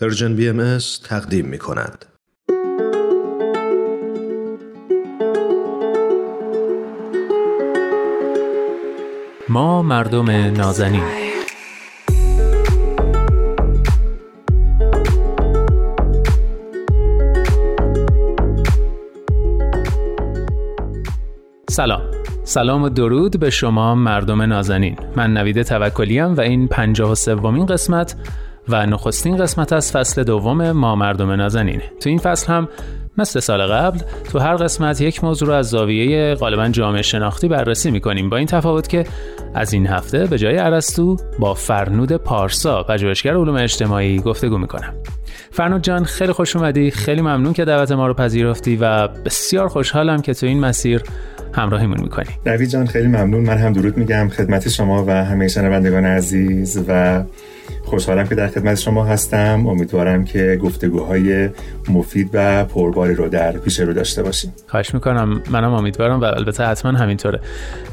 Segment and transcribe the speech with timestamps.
[0.00, 2.04] Persian BM تقدیم می کند.
[9.48, 11.02] ما مردم نازنین.
[21.70, 22.00] سلام.
[22.44, 24.96] سلام و درود به شما مردم نازنین.
[25.16, 28.14] من نوید توکلیم و این پنجاه و سومین قسمت
[28.68, 31.82] و نخستین قسمت از فصل دوم ما مردم نازنینه.
[32.00, 32.68] تو این فصل هم
[33.18, 33.98] مثل سال قبل
[34.32, 38.46] تو هر قسمت یک موضوع رو از زاویه غالبا جامعه شناختی بررسی می‌کنیم با این
[38.46, 39.04] تفاوت که
[39.54, 44.94] از این هفته به جای ارسطو با فرنود پارسا پژوهشگر علوم اجتماعی گفتگو می‌کنم.
[45.50, 46.90] فرنود جان خیلی خوش اومدی.
[46.90, 51.02] خیلی ممنون که دعوت ما رو پذیرفتی و بسیار خوشحالم که تو این مسیر
[51.52, 52.26] همراهیمون می‌کنی.
[52.46, 53.44] نوید جان خیلی ممنون.
[53.44, 57.22] من هم درود میگم خدمت شما و همه شنوندگان عزیز و
[57.86, 59.66] خوشحالم که در خدمت شما هستم.
[59.66, 61.50] امیدوارم که گفتگوهای
[61.88, 64.52] مفید و پرباری رو در پیش رو داشته باشیم.
[64.66, 65.42] خواهش می‌کنم.
[65.50, 67.40] منم امیدوارم و البته حتما همینطوره.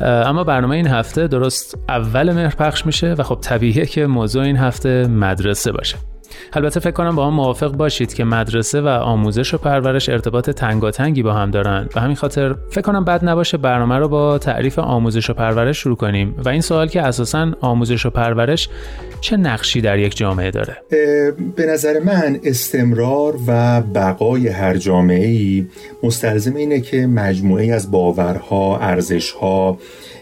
[0.00, 4.56] اما برنامه این هفته درست اول مهر پخش میشه و خب طبیعیه که موضوع این
[4.56, 6.11] هفته مدرسه باشه.
[6.52, 11.22] البته فکر کنم با هم موافق باشید که مدرسه و آموزش و پرورش ارتباط تنگاتنگی
[11.22, 11.88] با هم دارن.
[11.96, 15.96] و همین خاطر فکر کنم بد نباشه برنامه رو با تعریف آموزش و پرورش شروع
[15.96, 18.68] کنیم و این سوال که اساسا آموزش و پرورش
[19.20, 20.76] چه نقشی در یک جامعه داره؟
[21.56, 25.66] به نظر من استمرار و بقای هر جامعه ای
[26.02, 29.78] مستلزم اینه که مجموعه از باورها، ارزشها،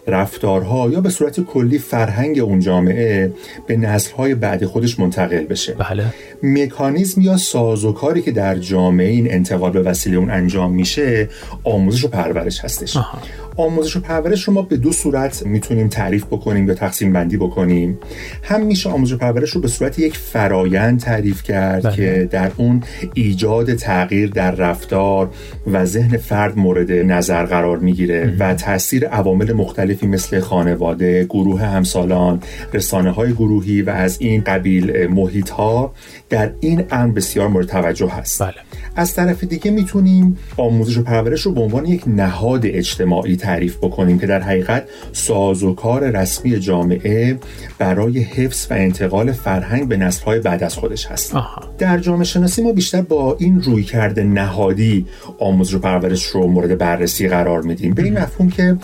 [0.07, 3.33] رفتارها یا به صورت کلی فرهنگ اون جامعه
[3.67, 5.75] به نسلهای بعد خودش منتقل بشه.
[5.75, 6.00] بله.
[6.43, 11.29] مکانیزم یا سازوکاری که در جامعه این انتقال به وسیله اون انجام میشه
[11.65, 13.19] آموزش و پرورش هستش آها.
[13.61, 17.99] آموزش و پرورش رو ما به دو صورت می‌تونیم تعریف بکنیم یا تقسیم بندی بکنیم
[18.43, 21.97] هم میشه آموزش و پرورش رو به صورت یک فرایند تعریف کرد بله.
[21.97, 22.83] که در اون
[23.15, 25.31] ایجاد تغییر در رفتار
[25.67, 32.43] و ذهن فرد مورد نظر قرار می‌گیره و تاثیر عوامل مختلفی مثل خانواده، گروه همسالان،
[32.73, 35.95] رسانه های گروهی و از این قبیل محیط ها
[36.29, 38.55] در این امر بسیار مورد توجه هست بله.
[38.97, 44.19] از طرف دیگه می‌تونیم آموزش و پرورش رو به عنوان یک نهاد اجتماعی تعریف بکنیم
[44.19, 47.39] که در حقیقت سازوکار رسمی جامعه
[47.79, 51.35] برای حفظ و انتقال فرهنگ به نسلهای بعد از خودش هست.
[51.35, 51.63] آها.
[51.79, 55.07] در جامعه شناسی ما بیشتر با این روی کرده نهادی
[55.39, 57.95] آموزش و پرورش رو مورد بررسی قرار میدیم.
[57.95, 58.77] به این مفهوم که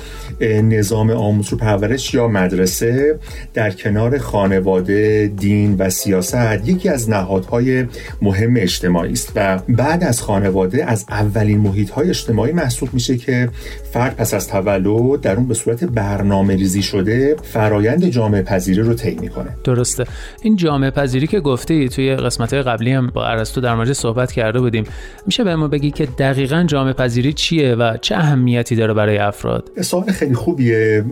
[0.62, 3.18] نظام آموزش و پرورش یا مدرسه
[3.54, 7.84] در کنار خانواده دین و سیاست یکی از نهادهای
[8.22, 13.48] مهم اجتماعی است و بعد از خانواده از اولین محیط های اجتماعی محسوب میشه که
[13.96, 18.94] فرد پس از تولد در اون به صورت برنامه ریزی شده فرایند جامعه پذیری رو
[18.94, 19.48] طی می‌کنه.
[19.64, 20.04] درسته.
[20.42, 24.60] این جامعه پذیری که گفتی توی قسمت قبلی هم با ارسطو در مورد صحبت کرده
[24.60, 24.84] بودیم
[25.26, 29.70] میشه به ما بگی که دقیقا جامعه پذیری چیه و چه اهمیتی داره برای افراد؟
[29.80, 31.04] سوال خیلی خوبیه.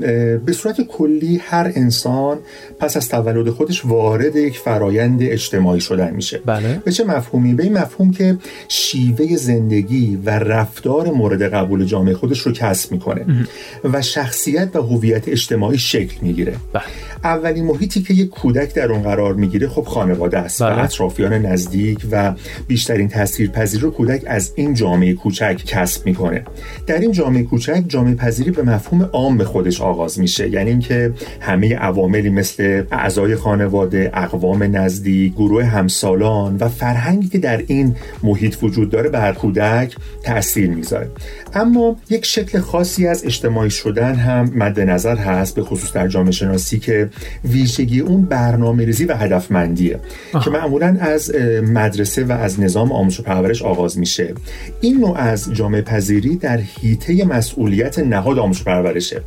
[0.47, 2.39] به صورت کلی هر انسان
[2.79, 6.41] پس از تولد خودش وارد یک فرایند اجتماعی شدن میشه.
[6.47, 6.83] بله.
[6.85, 8.37] به چه مفهومی؟ به این مفهوم که
[8.69, 13.47] شیوه زندگی و رفتار مورد قبول جامعه خودش رو کسب می‌کنه.
[13.85, 16.55] و شخصیت و هویت اجتماعی شکل می‌گیره.
[16.73, 16.83] بله.
[17.25, 20.63] اولین محیطی که یک کودک در اون قرار می‌گیره خب خانواده است.
[20.63, 20.81] بله.
[20.81, 22.35] و اطرافیان نزدیک و
[22.67, 26.45] بیشترین تاثیر پذیر رو کودک از این جامعه کوچک کسب می‌کنه.
[26.87, 30.49] در این جامعه کوچک جامعه پذیری به مفهوم عام به خودش آغاز میشه.
[30.51, 37.63] یعنی اینکه همه عواملی مثل اعضای خانواده اقوام نزدیک گروه همسالان و فرهنگی که در
[37.67, 41.11] این محیط وجود داره بر کودک تاثیر می‌ذاره.
[41.55, 46.33] اما یک شکل خاصی از اجتماعی شدن هم مد نظر هست به خصوص در جامعه
[46.33, 47.11] شناسی که
[47.45, 50.01] ویژگی اون برنامه ریزی و هدفمندیه
[50.45, 54.35] که معمولا از مدرسه و از نظام آموزش و پرورش آغاز میشه.
[54.81, 59.23] این نوع از جامعه پذیری در حیطه مسئولیت نهاد آموزش و پرورشه.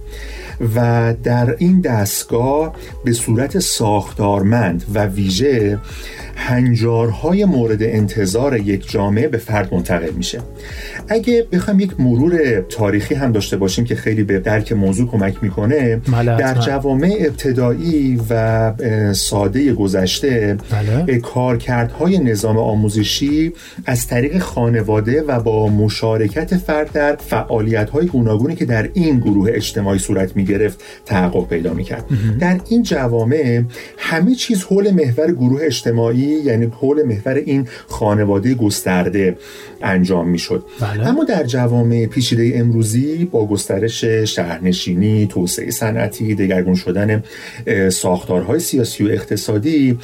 [0.76, 2.76] و در این دستگاه
[3.06, 5.80] به صورت ساختارمند و ویژه
[6.36, 10.40] هنجارهای مورد انتظار یک جامعه به فرد منتقل میشه.
[11.08, 16.02] اگه بخوام یک مرور تاریخی هم داشته باشیم که خیلی به درک موضوع کمک می‌کنه
[16.24, 18.74] در جوامع ابتدایی و
[19.14, 21.20] ساده گذشته بله.
[21.20, 23.54] کارکردهای نظام آموزشی
[23.86, 29.50] از طریق خانواده و با مشارکت فرد در فعالیت های گوناگونی که در این گروه
[29.54, 32.06] اجتماعی صورت می می‌گرفت تحقق پیدا می‌کرد
[32.40, 33.62] در این جوامع
[33.98, 39.38] همه چیز حول محور گروه اجتماعی یعنی حول محور این خانواده گسترده
[39.82, 41.08] انجام می‌شد بله.
[41.08, 47.24] اما در جوامع پیچیده امروزی با گسترش شهرنشینی توسعه صنعتی دگرگون شدن
[47.90, 50.00] ساختارهای سیاسی و اقتصادی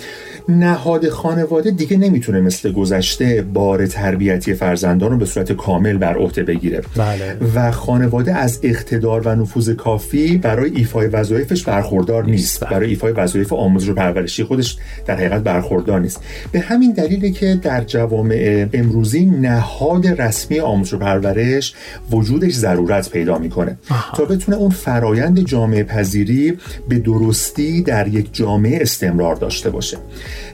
[0.50, 6.44] نهاد خانواده دیگه نمی‌تونه مثل گذشته بار تربیتی فرزندان رو به صورت کامل بر عهده
[6.44, 7.38] بگیره بله.
[7.56, 12.60] و خانواده از اقتدار و نفوذ کافی برای ایفای وظایفش برخوردار نیست.
[12.60, 12.70] بله.
[12.70, 16.22] برای ایفای وظایف آموزش و پرورشی خودش در حقیقت برخوردار نیست.
[16.52, 21.74] به همین دلیله که در جوامع امروزی نهاد رسمی آموزش و پرورش
[22.12, 23.78] وجودش ضرورت پیدا می‌کنه.
[24.16, 26.58] تا بتونه اون فرایند جامعه پذیری
[26.90, 29.98] به درستی در یک جامعه استمرار داشته باشه.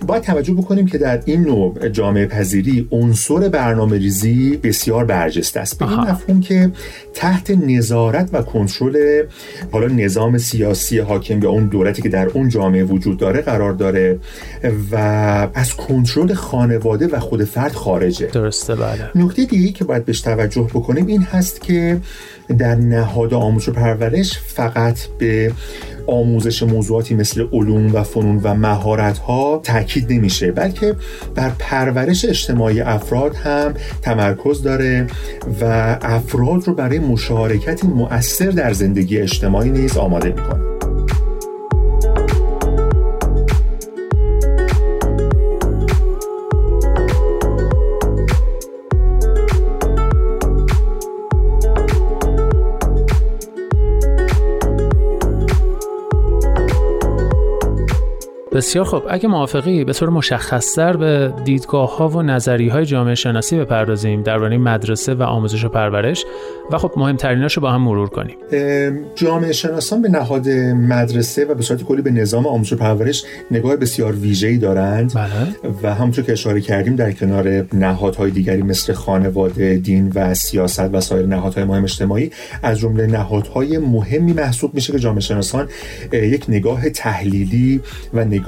[0.08, 5.80] باید توجه بکنیم که در این نوع جامعه پذیری عنصر برنامه ریزی بسیار برجسته است.
[5.80, 6.72] به این مفهوم که
[7.14, 9.24] تحت نظارت و کنترل
[9.72, 14.20] حالا نظام سیاسی حاکم یا اون دولتی که در اون جامعه وجود داره قرار داره
[14.92, 14.96] و
[15.54, 18.26] از کنترل خانواده و خود فرد خارجه.
[18.26, 19.10] درسته بله.
[19.16, 22.02] نکته دیگه که باید بهش توجه بکنیم این هست که
[22.58, 25.52] در نهاد آموزش و پرورش فقط به
[26.10, 30.96] آموزش موضوعاتی مثل علوم و فنون و مهارت ها تاکید نمیشه بلکه
[31.36, 35.08] بر پرورش اجتماعی افراد هم تمرکز داره
[35.62, 40.69] و افراد رو برای مشارکت مؤثر در زندگی اجتماعی نیز آماده می‌کنه.
[58.52, 63.58] بسیار خب اگه موافقی به طور مشخصتر به دیدگاه ها و نظری های جامعه شناسی
[63.58, 66.26] بپردازیم درباره مدرسه و آموزش و پرورش
[66.72, 68.38] و خب مهمتریناش رو با هم مرور کنیم.
[69.16, 70.50] جامعه شناسان به نهاد
[70.90, 75.14] مدرسه و به صورت کلی به نظام آموزش و پرورش نگاه بسیار ویژه‌ای دارند.
[75.14, 75.30] بله.
[75.84, 81.02] و همونطور که اشاره کردیم در کنار نهادهای دیگری مثل خانواده دین و سیاست و
[81.02, 82.32] سایر نهادهای مهم اجتماعی
[82.64, 85.68] از جمله نهادهای مهمی محسوب میشه که جامعه شناسان
[86.14, 87.82] یک نگاه تحلیلی
[88.14, 88.39] و نگاه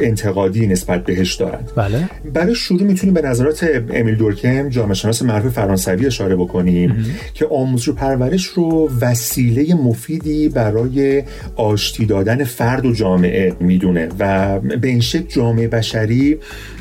[0.00, 2.08] انتقادی نسبت بهش دارند بله.
[2.34, 7.88] برای شروع می‌تونیم به نظرات امیل دورکم جامعه شناس معروف فرانسوی اشاره بکنیم که آموزش
[7.88, 11.22] و پرورش رو وسیله مفیدی برای
[11.56, 16.38] آشتی دادن فرد و جامعه می‌دونه و به این شکل جامعه بشری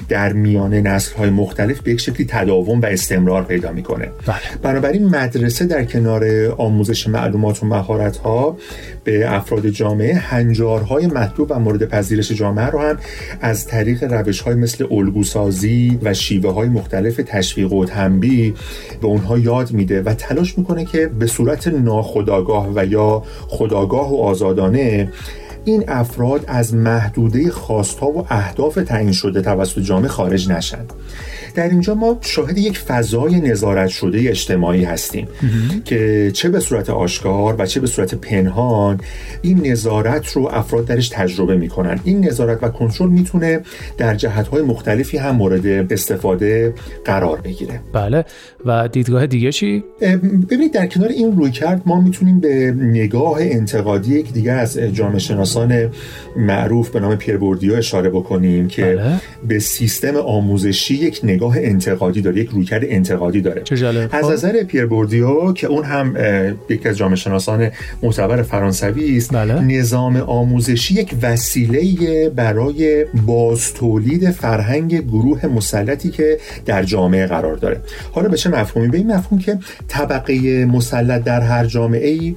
[0.09, 4.07] در میان نسل های مختلف به یک شکلی تداوم و استمرار پیدا می‌کنه.
[4.25, 4.37] بله.
[4.61, 6.25] بنابراین مدرسه در کنار
[6.57, 8.57] آموزش معلومات و مهارت ها
[9.03, 12.97] به افراد جامعه هنجارهای مطلوب و مورد پذیرش جامعه رو هم
[13.41, 18.53] از طریق روش های مثل الگوسازی و شیوه های مختلف تشویق و تنبیه
[19.01, 24.21] به اونها یاد میده و تلاش می‌کنه که به صورت ناخودآگاه و یا خداگاه و
[24.21, 25.11] آزادانه
[25.67, 30.93] این افراد از محدوده خواستها و اهداف تعیین شده توسط جامعه خارج نشند
[31.55, 35.27] در اینجا ما شاهد یک فضای نظارت شده اجتماعی هستیم
[35.85, 38.99] که چه به صورت آشکار و چه به صورت پنهان
[39.41, 41.99] این نظارت رو افراد درش تجربه می‌کنن.
[42.03, 43.61] این نظارت و کنترل می‌تونه
[43.97, 46.73] در جهتهای مختلفی هم مورد استفاده
[47.05, 47.79] قرار بگیره.
[47.93, 48.25] بله.
[48.65, 49.83] و دیدگاه دیگه چی؟
[50.49, 55.19] ببینید در کنار این روی کرد ما می‌تونیم به نگاه انتقادی یک دیگه از جامعه
[55.57, 55.91] شناسان
[56.35, 59.21] معروف به نام پیر بوردیو اشاره بکنیم که بله.
[59.47, 63.63] به سیستم آموزشی یک نگاه انتقادی داره یک رویکرد انتقادی داره
[64.11, 64.31] از خب.
[64.31, 66.15] نظر پیر بوردیو که اون هم
[66.69, 67.69] یکی از جامعه شناسان
[68.01, 69.61] معتبر فرانسوی است بله.
[69.61, 77.81] نظام آموزشی یک وسیله برای باز تولید فرهنگ گروه مسلطی که در جامعه قرار داره
[78.11, 82.35] حالا به چه مفهومی به این مفهوم که طبقه مسلط در هر جامعه ای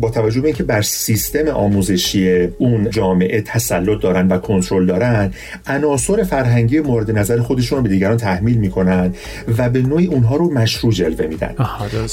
[0.00, 2.01] با توجه به اینکه بر سیستم آموزشی
[2.58, 5.30] اون جامعه تسلط دارن و کنترل دارن
[5.66, 9.14] عناصر فرهنگی مورد نظر خودشون رو به دیگران تحمیل می‌کنن
[9.58, 11.54] و به نوعی اونها رو مشروع جلوه میدن.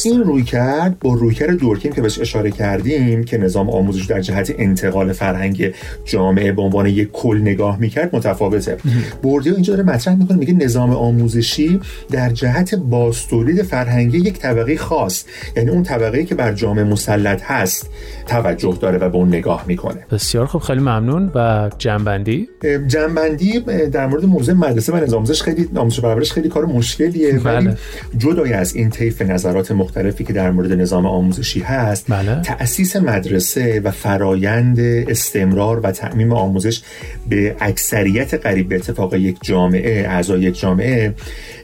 [0.06, 4.54] این روی کرد با رویکرد دورکیم که بهش اشاره کردیم که نظام آموزش در جهت
[4.58, 5.74] انتقال فرهنگ
[6.06, 8.78] جامعه به عنوان یک کل نگاه می‌کرد متفاوته.
[9.22, 11.80] بوردیو اینجا داره مطرح می‌کنه میگه نظام آموزشی
[12.12, 15.24] در جهت باستولید فرهنگی یک طبقه خاص
[15.58, 17.90] یعنی اون طبقه که بر جامعه مسلط هست
[18.28, 22.50] توجه داره و به اون نگاه می‌کنه بسیار خوب خیلی ممنون و جنبندی
[22.88, 23.60] جنبندی
[23.94, 27.78] در مورد موضوع مدرسه و نظام آموزش خیلی آموزش پرورش خیلی کار مشکلیه ولی بله.
[28.18, 32.42] جدای از این طیف نظرات مختلفی که در مورد نظام آموزشی هست بله.
[32.42, 36.82] تأسیس مدرسه و فرایند استمرار و تعمیم آموزش
[37.30, 41.14] به اکثریت قریب به اتفاق یک جامعه اعضای یک جامعه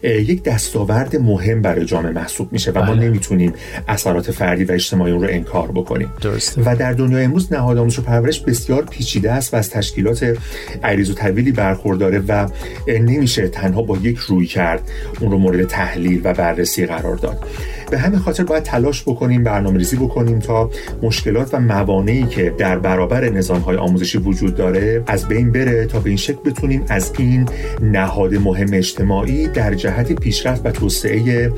[0.04, 3.08] یک دستاورد مهم برای جامعه محسوب میشه و ما بله.
[3.08, 3.54] نمی‌تونیم
[3.88, 6.62] اثرات فردی و اجتماعی اون رو انکار بکنیم درسته.
[6.66, 10.38] و در دنیای امروز نهاد آموزش و پرورش بسیار پیچیده است و از تشکیلات
[10.84, 12.48] عریض و طویلی برخورداره و
[12.88, 14.82] نمیشه تنها با یک روی کرد
[15.20, 17.46] اون رو مورد تحلیل و بررسی قرار داد.
[17.92, 20.70] به همین خاطر باید تلاش بکنیم برنامه ریزی بکنیم تا
[21.02, 26.00] مشکلات و موانعی که در برابر نظام های آموزشی وجود داره از بین بره تا
[26.00, 27.50] به این شکل بتونیم از این
[27.82, 31.52] نهاد مهم اجتماعی در جهت پیشرفت و توسعه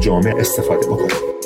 [0.00, 1.39] جامعه استفاده بکنیم.